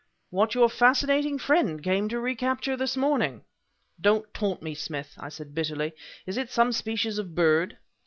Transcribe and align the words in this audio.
"What 0.31 0.55
your 0.55 0.67
fascinating 0.67 1.37
friend 1.37 1.83
came 1.83 2.09
to 2.09 2.19
recapture 2.19 2.75
this 2.75 2.97
morning." 2.97 3.43
"Don't 4.01 4.33
taunt 4.33 4.63
me, 4.63 4.73
Smith!" 4.73 5.13
I 5.19 5.29
said 5.29 5.53
bitterly. 5.53 5.93
"Is 6.25 6.37
it 6.37 6.49
some 6.49 6.71
species 6.71 7.19
of 7.19 7.35
bird?" 7.35 7.77